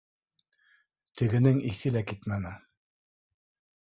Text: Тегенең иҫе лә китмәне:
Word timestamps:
Тегенең 1.21 1.61
иҫе 1.73 1.93
лә 1.97 2.03
китмәне: 2.13 2.57